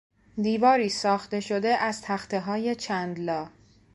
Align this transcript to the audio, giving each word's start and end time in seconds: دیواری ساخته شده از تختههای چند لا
دیواری 0.41 0.89
ساخته 0.89 1.39
شده 1.39 1.67
از 1.69 2.01
تختههای 2.01 2.75
چند 2.75 3.19
لا 3.19 3.49